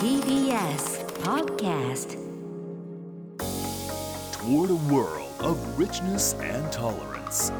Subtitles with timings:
[0.00, 2.12] TBS Podcast
[4.32, 7.52] toward a world of richness and tolerance.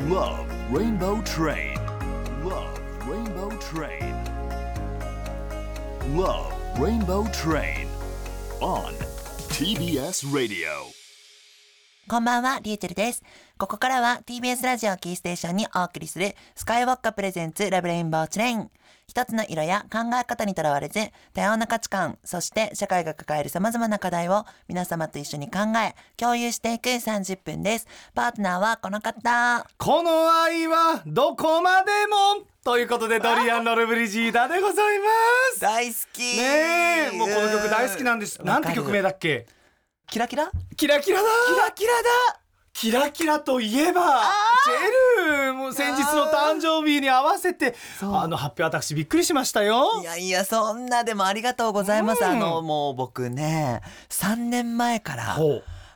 [0.00, 1.76] Love Rainbow Train.
[2.44, 2.78] Love
[3.08, 4.14] Rainbow Train.
[6.14, 7.88] Love Rainbow Train.
[8.60, 8.92] On
[9.48, 10.90] TBS Radio.
[12.10, 13.22] こんばんは、リューチェルです。
[13.56, 18.68] ここからは TBS ラジオキーステーションにお送りするスカイウォッカプレゼンツラブレインボーチレイン。
[19.06, 20.98] 一つの色や考え方にとらわれず、
[21.34, 27.86] 多様な価値観、そして社会が抱える様々な課題を皆様と一緒に考え、共有していく30分です。
[28.12, 29.64] パートナーはこの方。
[29.78, 35.04] この愛はどこまでもということでドリアン・ロルブリジーダでございま
[35.54, 39.46] す大好きねえもうこの曲大好きなんですなんて曲名だっけ？
[40.10, 40.50] キラキラ？
[40.76, 41.28] キラキラだ。
[41.54, 42.40] キラキラだ。
[42.72, 44.22] キラキラといえば
[44.64, 50.00] ジェルもう先日の誕生日に合わせてあの発表私びっくりしましたよ。
[50.00, 52.24] いやいや、そんなでもありがとうございます。
[52.24, 52.30] うん。
[52.30, 55.36] あの、もう僕ね、3年前から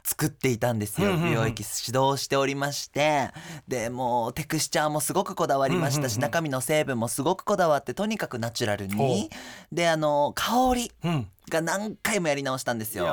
[0.04, 1.08] 作っていたんですよ。
[1.08, 1.28] うんうんうん。
[1.30, 3.30] 美容液指導しておりまして。
[3.66, 9.28] で、もうテクスチャーもすごくこだわりましたし、うんうんうん中身の成分もすごくこだわって、とにかくナチュラルほに。
[9.72, 10.92] で、あの、香り。
[11.02, 13.04] うんが何回もやり直したんですよ。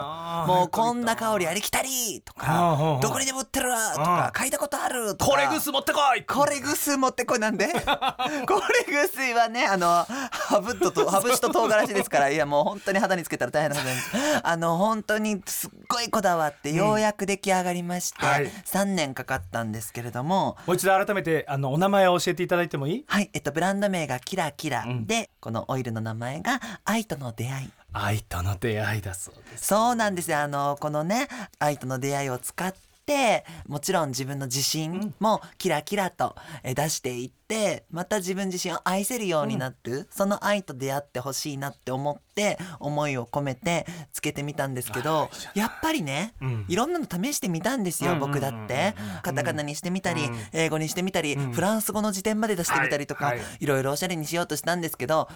[0.47, 5.31] もうこんな香りありきたりとか、どこにでも売ってるわとか、嗅いだことあるとか。
[5.31, 6.23] これグス持ってこい。
[6.23, 7.67] これぐす持ってこいなんで？
[8.47, 14.11] これぐすはね、あの、ハブとと、ハブシと唐辛子ですから、いやもう本当に肌につけたら大変なことです。
[14.43, 18.47] あの、本当にすっごいこだわって、ようやく出来上がりまして、はい。
[18.65, 23.05] 3年かかったんですけれども、もう一度改めてあのお名前を教えていただいてもいい？
[23.07, 24.83] はい、えっと、ブランド名がキラキラ。
[24.85, 25.05] ん。
[25.05, 27.69] で、このオイルの名前が愛との出会い。
[27.93, 29.67] 愛との出会いだそうです。
[29.67, 30.39] そうなんですよ。
[30.39, 31.27] あの、このね、
[31.59, 32.73] 愛との出会いを使っ
[33.05, 46.65] て、もちろん自分の自信もキラキラとえ出していって、また自分自身を愛せるようになる、その愛と出会ってほしいなって思って、思いを込めてつけてみたんですけど、やっぱりね、うん。
[46.69, 48.95] いろんなの試してみたんですよ、うん僕だって。
[49.23, 53.39] カタカナにしてみたり、英語にしてみたり、フランス語の辞典まで出してみたりとか、はい。
[53.39, 53.47] はい。
[53.59, 55.27] いろいろおしゃれにしようとしたんですけど、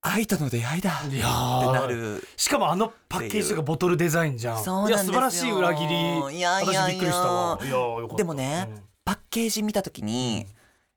[0.00, 1.02] 愛との出会いだ。
[1.06, 1.72] っていやー。
[1.72, 2.22] なる。
[2.36, 4.64] しかもあのパッケージとかボトルデザインじゃん。
[4.64, 5.12] そうなんですよ。
[5.12, 6.38] いや素晴らしい裏切り。
[6.38, 6.82] いやいやいや。
[6.82, 7.58] 私びっくりしたわ。
[7.62, 8.16] いやよかった。
[8.16, 10.46] でもね、うんパッケージ見た時に、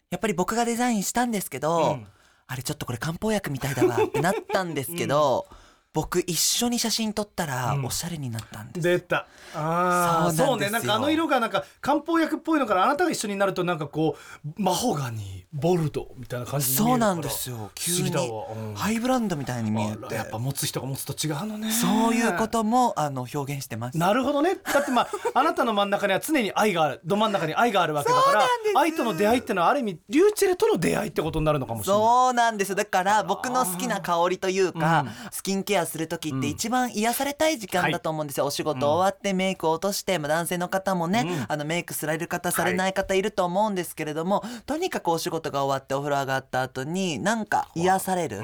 [0.10, 2.08] やっぱり僕がデザインしたんですけど、うん。
[2.46, 5.48] あれちょっとこれ漢方薬みたいだわってなったんですけど、
[5.94, 8.84] 僕一緒に写真撮ったらうんおしゃれになったんです。
[8.88, 14.16] 出たああそうそうねなんかあの色がなんか漢方薬っぽいのからあなたが一緒になるとなんかこ
[14.46, 17.72] うマホガニボルドみたいな感じに見えるからそうなんですよ。
[17.76, 20.14] 急に不思議だわ、うんハイブランドみたいに見えあ。
[20.14, 23.98] やっぱ持つ人が持つと違うのねそういうこともあの表現してます。
[23.98, 24.56] なるほどね。
[24.56, 28.44] だってまあ、 あなたの真ん中には常に愛がある、ど真ん中に愛があるわけだから
[28.76, 32.02] 愛との出会いってのはある意味、リューチェルとの出会いってことになるのかもしれない。
[32.02, 32.74] そうなんです。
[32.76, 38.46] だから僕の好きな香りというか、スキンケアする時って一番癒されたい時間だと思うんですよ。
[38.46, 48.42] お仕事終わってメイクを落として、まあ男性の方もね、あのメイクされる方、されない方いると思うんですけれども、とにかくお仕事が終わってお風呂上がった後に、なんか癒される。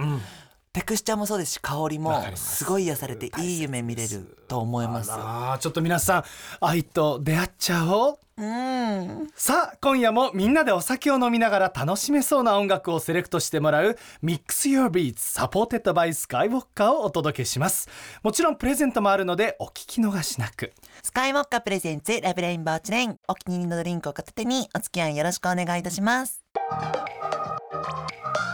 [0.78, 5.12] テクスチャーもそうですし、香りもすすごい癒されていい夢見れると思います。
[5.12, 6.24] ああ、ちょっと皆さん、
[6.62, 8.20] 愛と出会っちゃおう。
[8.38, 9.28] うん。
[9.36, 17.90] さあ、今夜もみんなでお酒を飲みながら楽しめそうな音楽をセレクトしてもらう Mix Your Beats Supported by Skywalker をお届けします。
[18.22, 20.74] もちろんプレゼントもあるのでお聞き逃しなく。
[21.02, 23.18] スカイウォッカプレゼンツラブレインボーチレイン。
[23.28, 26.44] お気に入りのドリンクを片手にお付き合いよろしくお願いいたします。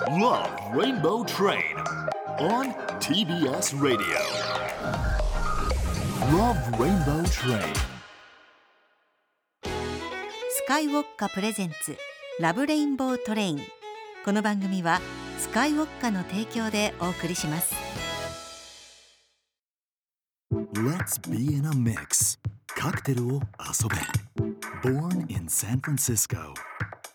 [0.02, 1.78] Love Rainbow Train.
[2.40, 4.18] On TBS Radio.
[6.32, 7.62] Love Rainbow Train.
[10.50, 11.96] スカイウォッカプレゼンツ
[12.40, 13.60] ラブレインボートレイン
[14.26, 15.00] この番組は
[15.38, 17.74] スカイウォッカの提供でお送りします
[20.74, 22.40] Let's be in a mix.
[22.68, 24.90] カクテルを遊べ。
[24.90, 26.54] Born in San Francisco.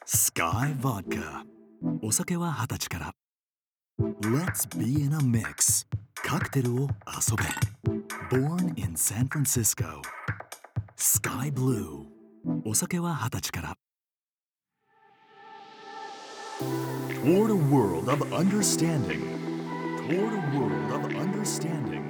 [0.06, 1.57] Sky Vodka.
[2.01, 3.13] お酒は二十歳から。
[4.21, 5.85] Let's be in a mix.
[6.15, 7.43] カクテルを遊べ。
[8.29, 10.01] Born in San Francisco.
[10.95, 12.05] Sky Blue.
[12.65, 13.77] お酒は二十歳から。
[17.23, 19.21] Toward a world of understanding.
[20.07, 22.07] Toward a world of understanding.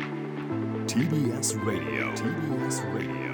[0.88, 2.14] TBS Radio.
[2.14, 3.34] TBS Radio.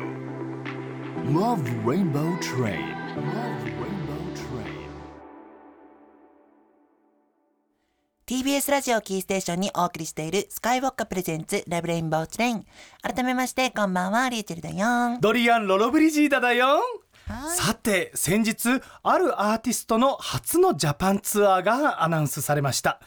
[1.31, 2.95] Love Rainbow Train.
[3.15, 4.02] Love Rainbow
[8.26, 12.64] TBS ラジオキーステーションにお送りしているスカイウォッカプレゼンツラブレインボーチレイン。
[13.02, 15.18] 改めまして、こんばんは、リーチェルだよ。
[15.20, 16.66] ドリアン・ロロブリジーダだよ。
[16.66, 16.80] はい
[17.56, 22.98] さて先日あるアーティストの初のジャパンツアーがアナウンスされました、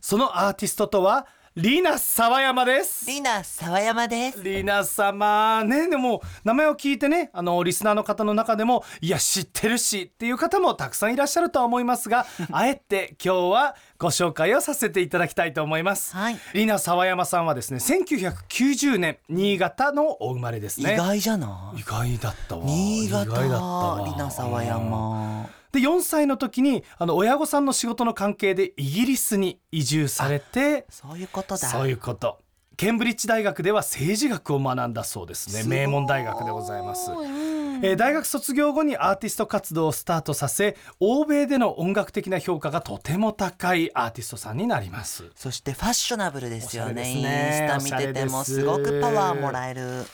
[0.00, 3.04] そのアーティストとはリナ沢山です。
[3.06, 4.42] リナ沢山です。
[4.42, 5.86] リナ様ね。
[5.90, 16.38] でも名前を聞いてねあのリスナーの方の中でもいや知ってるしっていう方もたくさんいらっしゃるとは思いますが あえて今日はご紹介をさせていただきたいと思います、はい。
[16.54, 20.94] リナ沢山さんはですね1990年新潟のお生まれですね。
[20.94, 21.80] 意外じゃない？
[21.80, 22.62] 意外だったわ。
[22.64, 23.24] 新潟。
[23.24, 24.08] 意外だったわ。
[24.08, 31.56] リナ沢山で4歳の時にあの親御さんの仕事の関係でイギリスに移住されてそういうことだ。
[31.56, 32.38] そういうこと。
[32.76, 35.68] ケンブリッジ大学では政治学を学んだそうですね。
[35.68, 37.84] 名門大学でございます、うん。
[37.84, 45.30] えー大学卒業後にアーティスト活動をスタートさせ欧米での音楽的な評価がとても高いアーティストさんになります。
[45.34, 46.94] そしてファッショナブルですよね。
[46.94, 47.12] ね。
[47.12, 50.04] インスタ見ててもすごくパワーもらえる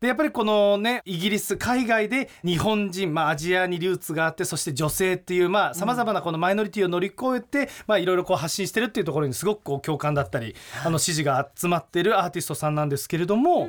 [0.00, 10.54] でやっぱりこのねイギリス海外で日本人、まあ、アジアにルーツがあってそして女性っていうさまざ、まなこのマイノリティを乗り越えてまあいろいろこう発信してるっていうところにすごくこう共感だったり、
[10.84, 13.68] あの支持が集まってるアーティストさんなんですけれども、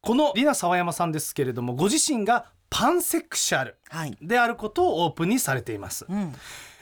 [0.00, 4.16] このリナ沢山さんですけれどもご自身がパンセクシャルはい。
[4.22, 6.06] であることをオープンにされています。
[6.08, 6.34] うん。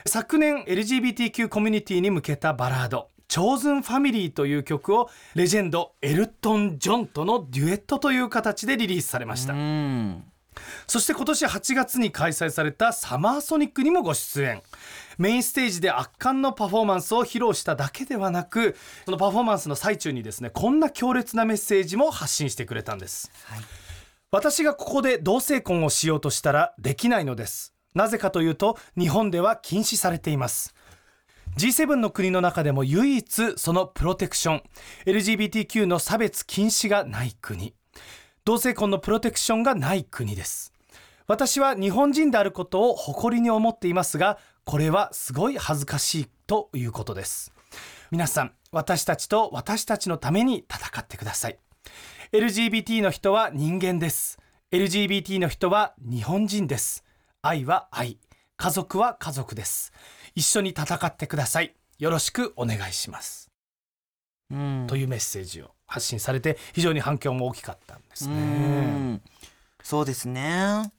[0.07, 10.25] 昨年 LGBTQ コミュニティに向けたバラード「チョーズンファミリー」という曲をレジェンドエルトン・ジョンとのデュエットという形でリリースされました、うん。
[10.87, 14.63] そして今年8月に開催されたサマーソニックにもご出演。
[15.19, 23.31] メインステージで圧巻のパフォーマンスを披露しただけではなくそのパフォーマンスの最中にですねこんな強烈なメッセージも発信してくれたんです。
[23.45, 23.61] はい。
[24.31, 27.75] 私がここで同性婚をしようとしたらできないのです。
[27.95, 30.75] なぜかというと日本では禁止されています
[31.57, 34.63] G7 の国の中でも唯一そのプロテクション。
[35.07, 37.75] LGBTQ の差別禁止がない国。
[38.45, 40.73] 同性婚のプロテクションがない国です。
[41.27, 47.53] 私は日本人であることを誇りに思っていますがこれはすごい恥ずかしいということです。
[48.11, 51.59] 皆さん私たちと私たちのために戦ってください。
[52.33, 54.39] LGBT の人は人間です。
[54.73, 57.05] LGBT の人は日本人です。
[57.43, 58.19] 愛は愛。
[58.57, 59.93] 家族は家族です。
[60.35, 61.75] 一緒に戦ってください。
[61.99, 63.51] よろしくお願いします、
[64.51, 64.87] うん。
[64.89, 69.23] というメッセージを発信されて非常に反響も大きかったんですうねん。
[69.83, 70.93] そうですね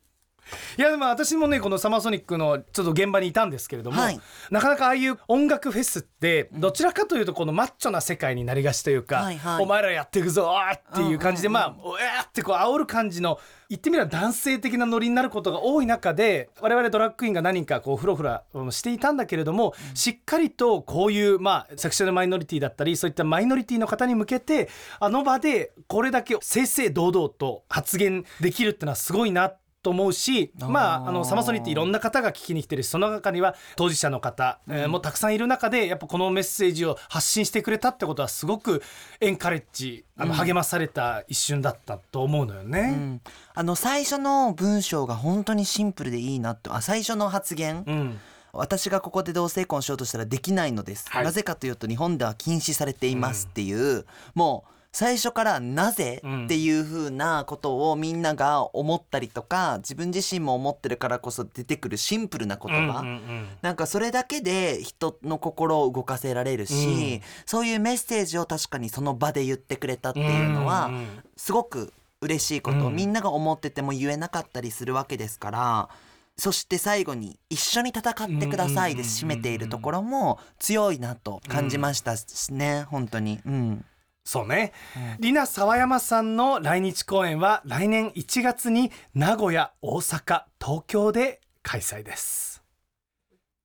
[0.78, 4.20] いやでも私もねこのサマーソニックのちょっと現場にいたんですけれども、はい。
[4.52, 9.64] なかなかああいう音楽フェスってどちらかというとこのマッチョな世界になりがちというか、はいはい。
[9.64, 11.72] お前らやっていくぞーっていう感じで、うんうんうん。
[11.72, 13.40] まあおえーってこう煽る感じの
[13.70, 24.70] 言ってみれば男性的なノリになることが多い中で我々ドラッグクイーンが何人かこうフロフラうんしていたんだけれども、しっかりとこういうまあセクシュアルマイノリティだったりそういったマイノリティの方に向けて
[25.00, 29.52] あの場でこれだけ正々堂々と発言できるってのはすごいな
[29.86, 38.82] と思うしまああのサマソニっていろんな方が聞きに来てるしその中には当事者の方、えーもたくさんいる中でやっぱこのメッセージを発信してくれたってことはすごく
[39.20, 42.80] エンカレッジあの励まされた一瞬だったと思うのよね。
[42.80, 43.22] うん。
[43.54, 48.20] あの最初の文章が本当にシンプルでいいなってあ最初の発言、うん。
[48.54, 51.24] 私がここで同性婚しようとしたらできないのです、はい。
[51.26, 56.46] なぜかというと日本では禁止されていますっていう、もう最初からなぜうん。
[56.46, 63.48] っていう風なことをみんなが思ったりとか自分自身も思ってるからこそ出てくるシンプルな言葉、うんうんうん。
[63.62, 71.92] なんかそれだけで人の心を動かせられるし、そういうメッセージを確かにその場で言ってくれたっていうのは、んんすごく
[72.22, 72.86] 嬉しいこと。
[72.86, 72.96] をうん。
[72.96, 75.90] みんなが思ってても言えなかったりするわけですから
[76.38, 83.42] そして最後に「一緒に戦ってください」で締めているところも強いなと感じましたしね本当に。
[83.46, 83.86] うん
[84.28, 84.74] そうね、
[85.20, 92.64] リナ沢山さんの来日公演は来年1月に名古屋大阪東京で開催です。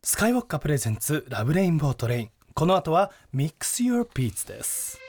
[0.05, 5.00] スカイウォッカプレゼンツラブレインボートレインこの後は Mix Your Beats です。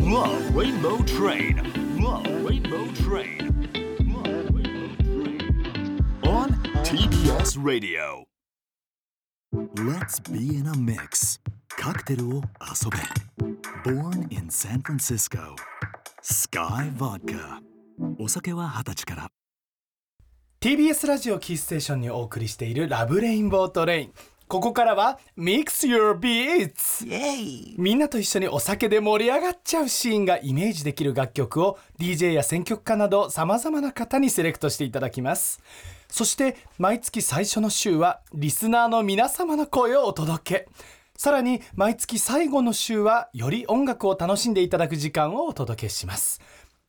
[0.00, 1.62] Love Rainbow Train.
[1.96, 3.50] Love Rainbow Train.
[3.72, 3.79] Love
[7.00, 8.26] TBS Radio.
[9.74, 11.40] Let's be in a mix.
[11.78, 13.90] カクテルを遊べ。
[13.90, 15.54] Born in San Francisco.
[16.22, 17.62] Sky Vodka.
[18.18, 19.30] お酒は二十歳から。
[20.60, 24.12] TBS ラジオキーステーションにお送りしているラブレインボートレイン
[24.46, 27.06] ここからは Mix Your Beats
[27.78, 35.62] みんなと一緒にお酒で盛り上がっちゃうシーンがイメージできる楽曲を DJ や選曲家など様々な方にセレクトしていただきます
[36.10, 40.68] そして毎月最初の週はリスナーの皆様の声をお届け。
[41.16, 46.40] さらに毎月最後の週はより音楽を楽しんでいただく時間をお届けします。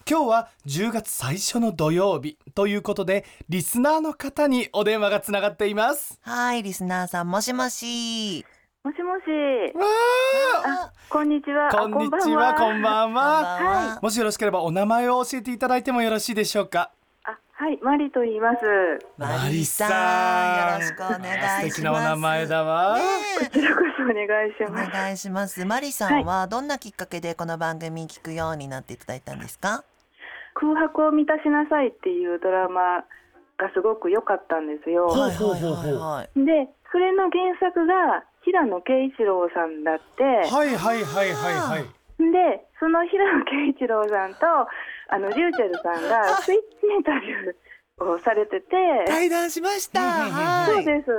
[0.10, 6.20] 今日は10月最初の土曜日ということでリスナーの方にお電話がつながっています。
[6.22, 8.46] はいリスナーさんもしもし。
[8.84, 9.30] もしもし。
[9.78, 9.86] わ
[10.66, 11.70] あ、こんにちは。
[11.70, 13.62] ーこんにちはこんばんこんばは。
[13.62, 13.64] ん
[13.94, 16.80] はもしよろしければお名前を教えていただいてもよろしいでしょうか？
[16.80, 16.92] あ、
[17.62, 18.58] はい、マリと言います。
[19.20, 21.70] マリさんよろしくお願いします。
[21.70, 23.04] 素敵なお名前だわ、ね
[23.38, 24.92] こちらこそお願いしおます。
[24.92, 25.64] 願いします。
[25.64, 29.84] マリさんはどんなきっかけでこの番組聞くようになっていただいたんですか？
[30.56, 33.06] 空白を満たしなさいっていうドラマ
[33.60, 35.06] がすごく良かったんですよ。
[35.06, 41.84] はいはいはいはいで、それの原作が平野啓一郎さんだって、はいはいはいはいはい
[42.18, 44.46] で、その平野啓一郎さんと
[45.12, 48.66] あのリューチェルさんがスイッチインタビューをされてて、
[49.06, 50.02] 対談しました。
[50.02, 50.74] はい。
[50.74, 51.12] そうです。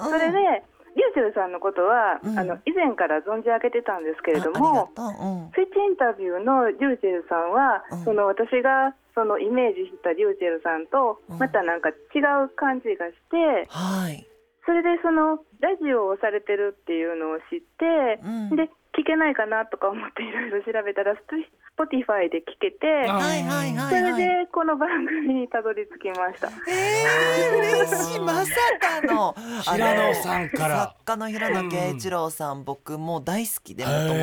[0.00, 0.10] うん。
[0.10, 0.62] それで。
[0.94, 2.38] リューチェルさんのことは、うん。
[2.38, 5.00] あの以前から存じ上げてたんですけれどあも、う。
[5.00, 8.04] うんスイッチインタビューのリューチェルさんは、うん。
[8.04, 11.38] その私がそのイメージしたリューチェルさんとうん。
[11.38, 14.26] またなんか違う感じがして、はい。
[14.64, 18.56] それでそのラジオをされてるっていうのを知って、うん。
[18.56, 24.04] で聞けないかなとか思っていろいろ調べたら Spotify で聞けて、あはいはいはそれい。
[24.04, 26.48] はいでこの番組にたどり着きました。
[26.68, 28.20] えー、嬉しい。
[28.20, 29.34] まさかの。
[29.64, 30.80] 平野さんから。
[30.82, 34.14] 作家の平野啓一郎さん、僕もう大好きでもともと。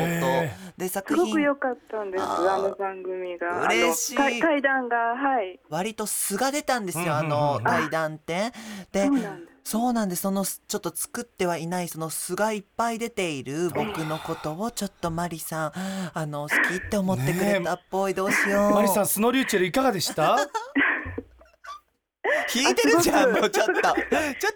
[0.78, 1.24] で作品。
[1.24, 3.62] ごく良かったんです、あの番組が。
[3.62, 4.16] 嬉しい。
[4.16, 5.58] 対対談が、はい。
[5.68, 7.64] 割と素が出たんですよ、あうんうんうん。
[7.64, 8.52] の対談って。
[8.92, 9.49] でそうなんです。
[9.64, 10.22] そうなんです。
[10.22, 15.72] そのちょっと作ってはいないその素がいっぱい出ている僕のことをちょっとマリさん
[16.14, 18.70] あの好きって思ってくれたっぽい、どうしよう。
[18.74, 20.36] マリさんスノーリューチェルいかがでした？
[22.54, 23.72] 引いてるじゃんもうちょっと。
[23.80, 23.92] ちょっ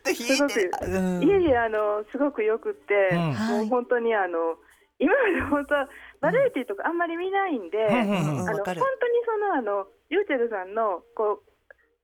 [0.03, 1.23] と引いてる、うん。
[1.23, 3.19] いえいえあのすごくよくって、うん。
[3.59, 4.57] もう本当にあの
[4.99, 5.89] 今まで本当は
[6.21, 8.79] バラエティとかあんまり見ないんで、うんあの本当に
[9.27, 11.51] そのあのリューチェルさんのこう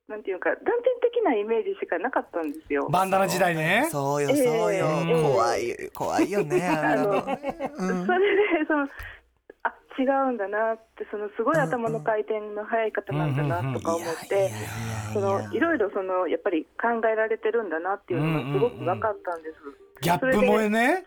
[0.07, 2.87] なんていうか断片的なイメージしかなかったんですよ。
[2.89, 3.87] バンダナ時代ね。
[3.91, 4.37] そうよそう
[4.75, 7.39] よ、ええ怖い怖いよね あのあ
[7.77, 8.05] うん。
[8.05, 8.87] それでその
[9.63, 14.49] あ違うんだなってそのすごい頭の回転の速い方なんだなとか思って。
[15.13, 19.55] そのいろいろそのやっぱり考えられてるんだなっていうのがすごく分かったんです。
[20.01, 21.03] ギャップ萌えね。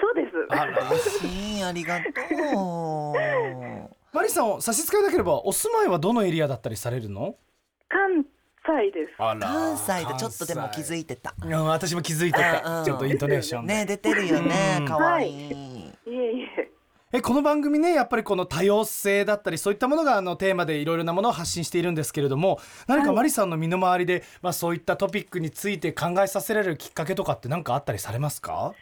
[0.00, 0.28] そうです。
[0.50, 0.88] あら。
[0.90, 4.14] 嬉しいありがとう。
[4.16, 7.36] マリさんを差し支えなければお住まいはどのエリアだったりされるの？
[8.64, 9.12] 関西です。
[9.18, 11.34] あ関西でちょっとでも気づいいてた。
[11.42, 12.84] うん私も気づいてうんうん。
[12.84, 13.74] たちょっとイントネーションで。
[13.74, 14.86] ね出てるよねうん。
[14.86, 15.32] 可愛い。
[15.32, 15.92] い。
[16.06, 16.70] えいえ。
[17.12, 23.16] えこの番組ねやっぱりこの多様性だったりそういったものがあのテーマでいろいろなものを発信しているんですけれども何かはい。
[23.16, 28.74] マリさんの身の回りで、まあ、そういったトピックについて考えさせられるきっかけとかって何かあったりされますか？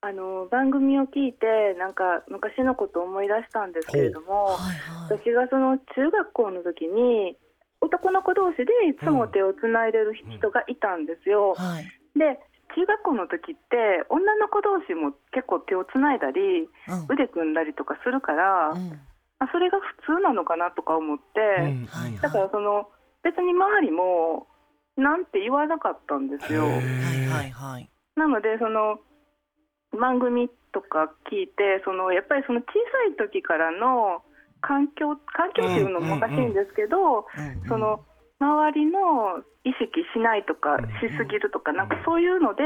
[0.00, 5.18] あの番組を聞いてなんか昔のことを思い出したんですけれども、はいはい。
[5.18, 7.36] 私がその中学校の時に
[7.80, 11.54] 男の子同士でいつも手をつないでる人がいたんですよ。
[11.54, 11.84] はい。
[12.18, 12.40] で
[12.74, 17.06] 中学校の時って女の子同士も結構手をつないだりうん。
[17.08, 19.00] 腕組んだりとかするから、うん。
[19.38, 21.86] あそれが普通なのかなとか思って、うん。
[21.86, 22.88] はいだからその
[23.22, 24.46] 別に周りも
[24.96, 26.62] なんて言わなかったんですよ。
[26.64, 27.90] はい。
[28.16, 28.98] なのでその
[29.92, 34.22] 番組とか聞いてそのやっぱりその小さい時からの
[34.66, 38.00] 環境環境っていうのもおかしいんですけど、うんその
[38.38, 42.62] 周りの意識しないとかうんしすぎるとかなんかそういうので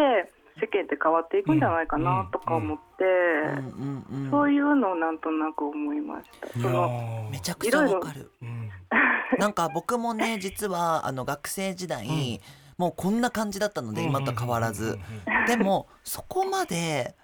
[0.61, 4.30] 世間って変わっていくんじゃないかなとか思って、うんうんうん。
[4.30, 6.49] そういうのをなんとなく思いました。
[6.49, 8.30] そのーめちゃくちゃわかる。
[8.42, 8.71] うん。
[9.38, 12.40] なんか僕もね実はあの学生時代、
[12.76, 14.99] もうこんな感じだったので今と変わらず、
[15.47, 17.14] でもそこまで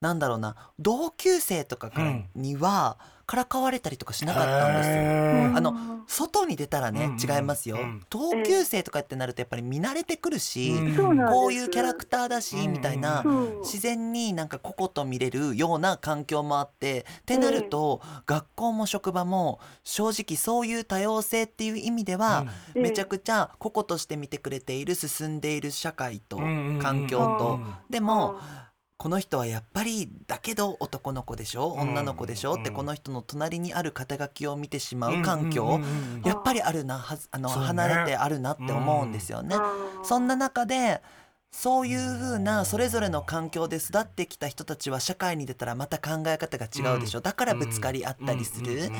[0.00, 2.98] なんだろうな同級生とかからには
[3.30, 5.56] からかわれたりとかしなかったんですよ。
[5.56, 8.02] あの外に出たらね、違いますよ、うん。
[8.10, 12.72] 同級生とかってなるとやっぱり見慣れてくるし、こういうキャラクターだし、うん。
[12.72, 13.22] みたいな、
[13.60, 22.82] 自然になんか個々と見れるような環境もあってってなると、学校も職場も正直そういう多様性っていう意味では、うん。
[22.82, 28.40] めちゃくちゃ個々として見てくれている進んでいる社会とうんうんうん環境と、うんでも
[29.00, 31.68] この人はやっぱりだけど男の子でしょ？
[31.68, 32.60] 女の子でしょ、うん。
[32.60, 36.22] ってこの人の隣にある肩書きを見てしまう環境、うんうんうんうん。
[36.22, 39.56] やっぱりあるなはずあの、離れてあるなって思うんですよね。
[40.02, 41.00] そんな中で
[41.50, 48.92] そういうふうなそれぞれの環境で育ってきた人たちは社会に出たらまた考え方が違うでしょ、だからぶつかり合ったりする。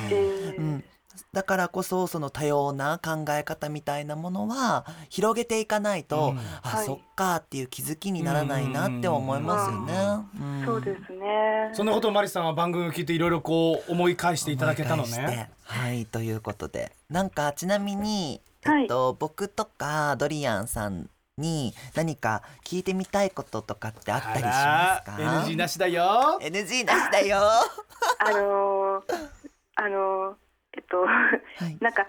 [1.33, 6.39] だからこそその多様な考え方みたいなものは広げていかないと、うん。
[6.39, 6.85] あ、はい。
[6.85, 9.93] そっかっていう気づきにならないなって思いますよね。
[10.39, 10.65] うん。
[10.65, 11.69] そうですね。
[11.73, 15.51] そんなことをマリさんは番組を聞いていろいろこう思い返していただけたのね。
[15.63, 16.91] はいということで。
[17.09, 18.83] なんかちなみに、はい。
[18.83, 26.39] えっと僕とかドリアンさんに何か聞いてみたいこととかってあったりしますあから NG なしだよ。
[26.41, 27.37] NG なしだよ。
[28.19, 29.01] あのー
[29.75, 30.33] あのー
[30.77, 31.09] えっとは
[31.69, 32.07] いなんか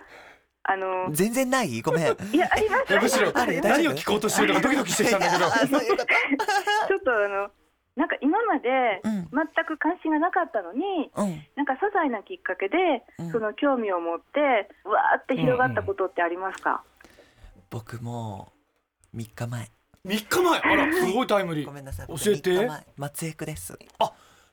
[0.65, 1.81] あのー全然ない？
[1.83, 2.05] ごめん。
[2.05, 5.51] いやありますいやむしろ何を聞こうとしてるのかドキドキしてきたんだけど。
[5.51, 7.51] ちょっとあの
[7.97, 11.43] なんか今までうん全く関心がなかったのに、うん。
[11.57, 14.41] なんか些細なきっかけで、うんその興味を持って
[14.85, 16.85] わーって広がったことってありますか、
[17.71, 18.53] 僕も
[19.17, 19.71] 3日前。
[20.07, 20.61] 3日前？
[20.61, 22.07] あらすごいタイムリーごめんなさい。
[22.07, 23.77] 教えて3日前松江区です。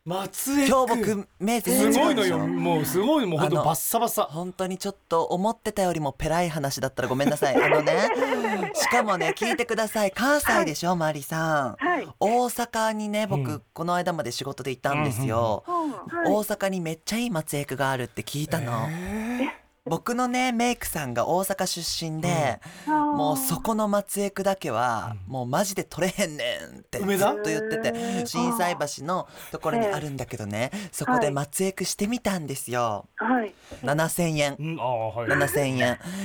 [0.05, 2.39] 松江区今日僕目全すごいのよ。
[2.39, 7.55] もうすごいもう本当あのバッサバサ本当にちょっと思ってたよりもペラい話だったらごめんなさい。
[7.55, 8.09] あのね、
[8.73, 10.11] しかもね聞いてください。
[10.11, 11.75] 関西でしょ、マリさん。
[11.77, 15.63] はい、大阪にね僕、うんこの間まで仕事で行ったんですよ。
[15.67, 15.79] はい
[16.25, 18.87] 大阪にめっちゃいい松江区があるって聞いたの。
[18.89, 19.47] え
[19.89, 25.31] 僕のねメイクさんが大阪出身で、あーもうそこの松江区だけは、うん。
[25.31, 26.43] もうマジで取れへんね
[26.73, 33.07] んってずっと言ってて心斎橋のところにあるんだけどね、そこで松江区してみたんですよ。
[33.15, 33.53] はい。
[33.83, 34.55] 7000円。
[34.55, 34.73] ー。
[34.73, 35.27] うんああはい。
[35.27, 35.79] 7000円。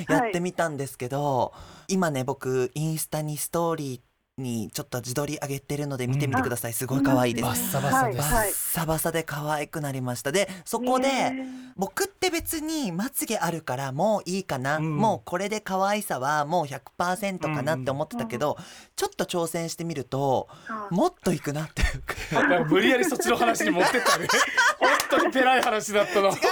[0.09, 1.53] やってみたんですけど、
[1.89, 4.01] 今ね僕インスタにストーリー
[4.37, 10.33] にちょっと自撮り上げてるので見てみてください、すごい可愛いです、バッサバサです、バッサバサで可愛くなりました。
[10.33, 14.97] でそこで、ね僕って別にまつげあるからもういいかな、うん。
[14.97, 18.57] もうこれで可愛さはもう100%かなって思ってたけど、
[18.95, 20.87] ちょっと挑戦してみるとあ。
[20.91, 22.65] もっといくなっていうか。
[22.71, 24.29] 無理やりそっちの話に持ってったね。
[24.79, 26.29] 本当にペラい話だったの。
[26.29, 26.45] 違う松江区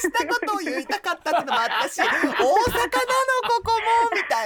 [0.00, 3.62] したことを言いたかったってのもあったし大阪なのこ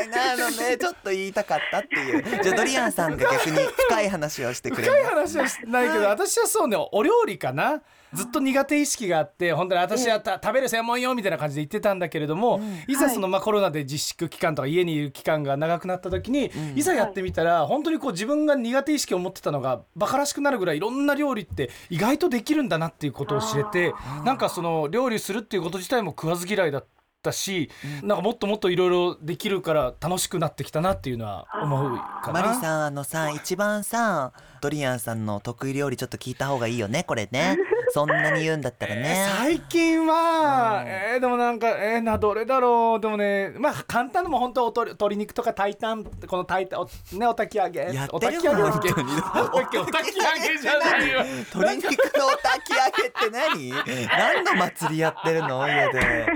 [0.02, 2.42] いなのね ちょっと言いたかったっていう。
[2.42, 7.82] じゃあドリアンさんが逆に深い話をしてくれ深いる話はしないけど私はそうねお料理かな。
[8.12, 16.76] ずっと苦手意識があって本当に私はた食べる専門よみたいな感じで言ってたんだけれども、いざそのまあコロナで自粛期間とか家にいる期間が長くなった時に、ん。
[16.76, 26.99] いざやってみたら本当にこう自分が苦手意識を持ってたのがバカらしくなるぐらいいろんな料理って意外とできるんだなっていうことを知れてなんかその料理するっていうこと自体も食わず嫌いだった
[27.30, 27.70] し、
[28.02, 32.40] なんかもっともっといろいろできるから楽しくなってきたなっていうのは思うかな。
[32.40, 37.58] マリさんあのさ一番さドリアンさんの得意料理ちょっと聞いた方がいいよねこれね
[37.92, 40.88] そんなに言うんだったらね、最近は、うん。
[40.88, 43.00] えーでもなんかえーなどれだろう？
[43.00, 47.80] でもねまあ簡単なのも本当おとり鶏肉とか炊いたんこの炊いたおねお炊き揚げ。
[47.80, 48.94] やってるお炊き揚げ本当に。
[48.94, 51.20] お炊きお炊き揚げじゃないよ。
[51.54, 54.06] 鶏肉の炊き揚げって何？
[54.08, 55.66] 何の祭りやってるの？
[55.66, 56.26] 家で。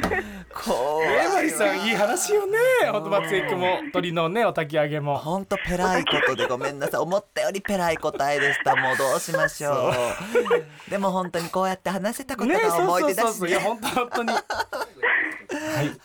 [0.52, 1.92] こえーマリさんい。
[1.92, 2.58] い話よね。
[2.92, 5.18] 本当松江区も鶏のねお炊き揚げも。
[5.18, 7.00] ほんとペラいことでごめんなさい。
[7.00, 8.74] 思ったよりペラい答えでした。
[8.76, 9.92] もうどうしましょ
[10.88, 10.90] う。
[10.90, 13.48] でも本当にこうやって話せたことねが思い出だしそうそうそう。
[13.48, 13.64] いやね。
[13.64, 14.30] 本当本当に。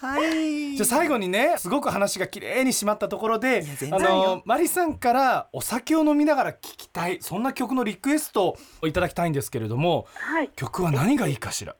[0.02, 0.76] はい。
[0.76, 10.50] じゃあ最後にねすごく話が綺麗に締まったところであのマリさんからお酒を飲みながら聴きたいそんな曲のリクエストをいただきたいんですけれどもはい。
[10.56, 11.76] 曲は何がいいかしら？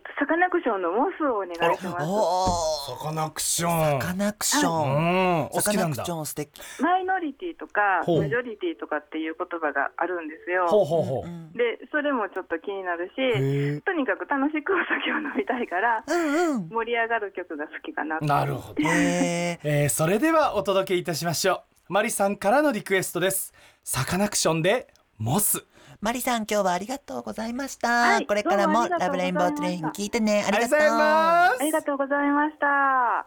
[0.00, 2.06] とサカナクションのモスをお願いします。
[2.06, 4.00] おサカナクショーン。
[4.00, 5.04] サカナクショうン
[5.42, 5.44] ん。
[5.46, 6.04] お好サカナクきなんだ。
[6.04, 6.60] ション素敵。
[6.80, 10.66] マイノリティとかマジョリティとかっていう言葉があるんですよ。
[10.66, 16.68] ほうほうほう、うんでそれもちょっと気になるしとにかく楽しくお酒を飲みたいからうんうん。
[16.68, 21.92] 盛り上がる曲が好きかなとなるほど、えーそれではお届けいたしましょう。
[21.92, 23.52] マリさんからのリクエストです。
[23.82, 24.86] サカナクションで
[25.18, 25.64] モス
[26.00, 30.42] マリさん今日はありがとうございました、はいこれからも Love Rainbow Train 聞いてね。
[30.46, 30.78] ありがとう。
[30.78, 31.60] ありがとうございます。
[31.60, 33.26] ありがとうございました。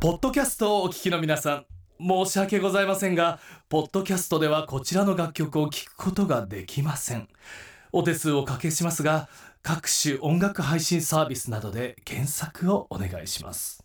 [0.00, 1.64] ポッドキャストをお聞きの皆さん
[2.00, 3.38] 申し訳ございませんが
[3.68, 7.28] ポッドキャストではこちらの楽曲を聴くことができません。
[7.92, 9.28] お手数をおかけしますが
[9.62, 13.82] 各種音楽配信サービスなどで検索をお願いします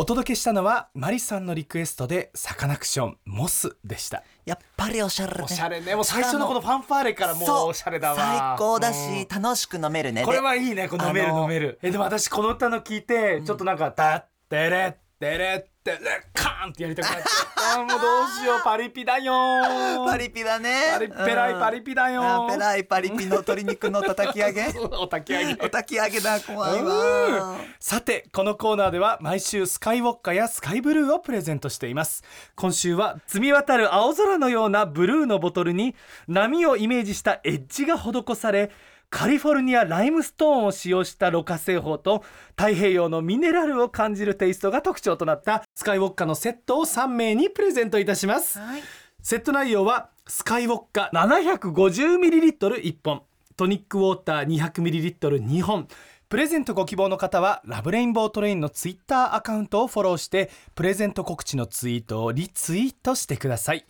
[0.00, 4.22] お届けしたのはマリさんのリクエストでサカナクションモスでした。
[4.46, 5.42] やっぱりおしゃれね。
[5.42, 5.96] おしゃれね。
[5.96, 8.16] もう最初のこのファンファーレからもうおしゃれだわ。
[8.16, 8.94] 最高だうん。
[8.94, 10.20] し楽しく飲めるね。
[10.20, 11.80] でこれはいいねこれ飲める飲める。
[11.82, 15.98] えでも私この歌の聞いてちょっとなんか「だってれってれってれ
[16.32, 18.62] カーン!」ってやりたくなっちゃったもうどうしよう。
[18.62, 20.06] パリピだよー。
[20.06, 20.70] パリピだね。
[20.92, 24.66] パリペライパリピだよあペライパリピの鶏肉の叩き上げ。
[24.78, 25.52] お炊き上げ。
[25.54, 27.56] お焚き上げだ怖いわ。
[27.80, 32.22] さてこのコーナーでは毎週スカイウォッカやスカイブルーをプレゼントしています。
[32.54, 35.96] 今週は積み渡る青空のようなブルーのボトルに
[36.28, 38.70] 波をイメージしたエッジが施され
[39.10, 42.24] カリフォルニアライムストーンを使用したろ過製法と
[42.56, 48.58] 太平洋のミネラルを感じるテイストが特徴となったスカイウォッカのセットを3名にプレゼントいたします。
[48.58, 48.82] はい。
[49.22, 53.22] セット内容はスカイウォッカ 750ml1 本
[53.56, 55.88] トニックウォーター 200ml2 本。
[56.28, 63.86] プレゼントご希望の方は Love Rainbow Train のツイッターアカウントをフォローしてプレゼント告知のツイートをリツイートしてください。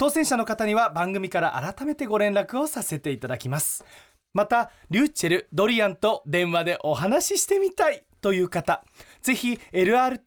[0.00, 3.84] 当選者の方には番組から改めてご連絡をさせていただきます
[4.32, 8.84] またりゅうちぇるドリアンと電話でお話ししてみたいという方
[9.22, 10.20] ぜひ lrt.tbs.co.jp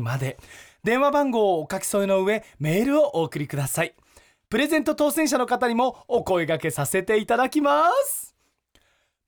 [0.00, 0.38] まで
[0.82, 3.94] 電話番号をお書き添えの上メールをお送りください。
[4.48, 8.34] プレゼント当選者の方にもお声掛けさせていただきます。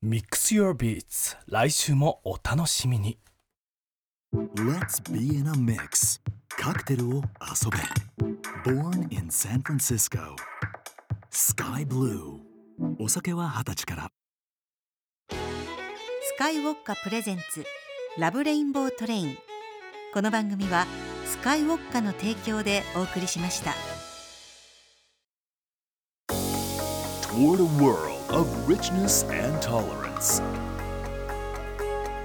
[0.01, 3.18] ミックス Your Beats 来週もお楽しみに。
[4.35, 7.23] Let's be in a mix カクテルを遊
[7.71, 7.79] べ。
[8.64, 10.35] Born in San Francisco
[11.35, 14.11] スカイブルーお酒は二十歳から。
[15.31, 17.64] スカイウォッカプレゼンツ
[18.18, 19.38] ラブレインボートレイン。
[20.12, 20.87] この番組は
[21.25, 23.73] スカイウォッカの提供でお送りしました。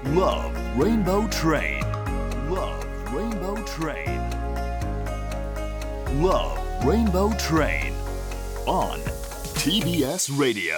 [0.04, 1.80] Love Rainbow Train.
[2.50, 4.20] Love Rainbow Train.
[6.20, 7.97] Love Rainbow Train.
[8.68, 8.90] On
[9.54, 10.74] TBS Radio.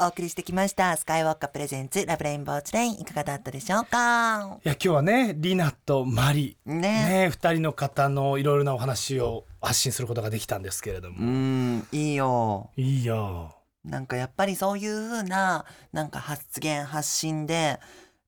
[0.00, 4.58] お送りしてきましたスカイウォッカプレゼンツラブレインボーツレインいかがだったでしょうか？
[4.64, 6.56] いや今日はねリナとマリ。
[6.64, 6.80] ね。
[6.80, 12.70] ね二人の方のいろいろなお話を発信することができたんですけれどうも、んいいよ。
[12.78, 13.54] いいよ。
[13.84, 17.78] なんかやっぱりそういう風ななんか発言発信で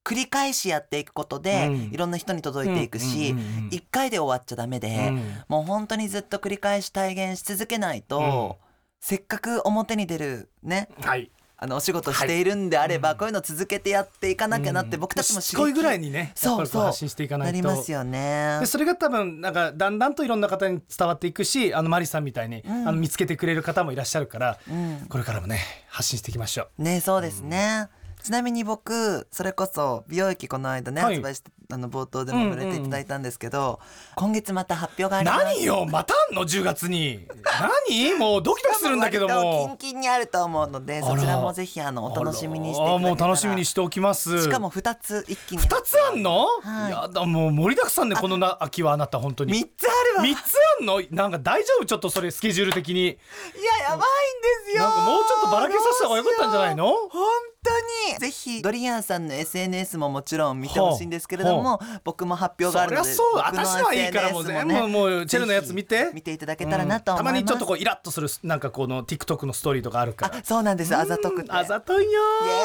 [0.05, 1.75] 繰り返しやっていくことで、うん。
[1.93, 3.35] いろんな人に届いていくし、
[3.71, 5.23] 一回で終わっちゃダメで、うん。
[5.49, 8.59] もう本当にずっと繰り返し体現し続けないと、
[9.01, 11.31] せっかく表に出るねはい。
[11.61, 15.01] あのお仕事しているんであれば、こういうの続けてやっていかなきゃなって、うん。
[15.01, 16.83] 僕たちもしつこいぐらいににねそうそう。
[16.85, 17.51] 発信していかなと。
[17.53, 18.59] ないりますよね。
[18.61, 18.67] で。
[18.67, 22.89] それが多分なんかだんだんといろんな方に伝わっていくしあのマリさんみたいに、うん。
[22.89, 25.07] あの見つけてくれる方もいらっしゃるから、うん。
[25.09, 25.59] これからもね
[25.89, 26.83] 発信していきましょう。
[26.83, 27.89] ねそうですね。
[28.23, 31.15] ちなみに僕それこそ美容液この間ね、はい。
[31.17, 33.79] 発売してあの冒頭でも触れていただいたんですけど、
[34.17, 35.45] 今月また発表があります。
[35.45, 37.27] 何よまたあんの？10月に。
[37.89, 38.15] 何？
[38.15, 39.77] もうドキドキするんだけども。
[39.79, 44.45] キンキンにあると思うのでそちらもぜひあのお楽しみにしていただあらもう楽しみにしておきます。
[44.45, 45.63] しかも2つ一気に。
[45.63, 46.91] 2つあんの、はい。
[46.91, 49.53] やだもう盛りだくさんねこのな秋はあなた本当に。
[49.53, 50.27] 3つあるわ。
[50.27, 51.03] い3つあんの？
[51.11, 51.85] なんか大丈夫？
[51.85, 53.09] ちょっとそれスケジュール的に。
[53.09, 53.13] や
[53.91, 54.01] やばいん
[54.67, 54.85] ですよ。
[54.85, 56.87] なんかもうちょっとばらけさせた方がよかったんじゃないの？
[56.87, 57.58] 本当
[58.13, 63.65] にぜひドリアンさんの SNS ももちろん見てほしいんですけれども僕も発表があるのでそりゃそう。
[63.65, 66.11] 私はいいからもう全部もうチェルのやつ見て。
[66.15, 67.35] 見ていただけたらなと思います、うん。
[67.37, 70.37] たまにちょっとこうイラッとするなんかこの TikTok のストーリーとかあるから。
[70.37, 70.95] あそうなんです。
[70.97, 71.51] あざとくて。
[71.51, 72.21] あざといよ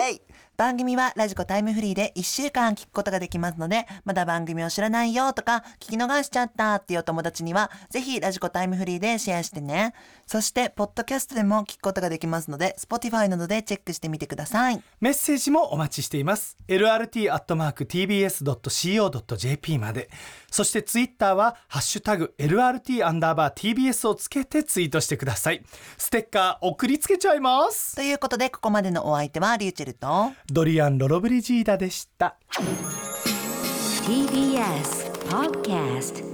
[0.06, 0.22] イエーイ
[0.58, 9.94] 番組はラジコタイムフリーで1週間聞くことができますのでまだ番組を知らないよとか聞き逃しちゃったっていうお友達にはぜひラジコタイムフリーでシェアしてね。
[10.26, 14.82] そしてポッドキャストでも聞くことができますので Spotify などでチェックしてみてください。
[15.02, 16.58] メッセージもお待ちしています。
[16.68, 17.40] Lrt.tbs.co.jp
[19.80, 20.10] まで。
[20.52, 25.64] そしてツイッターはハッシュタグ LRT アンダーバー TBS をつけてツイートしてください。
[25.98, 27.96] ステッカー送りつけちゃいます。
[27.96, 32.38] ということでここまでのお相手はリューチェルとドリアン・ロロブリジーダでした。
[34.06, 36.33] TBS Podcast